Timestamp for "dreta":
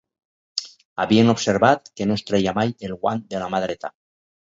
3.69-3.97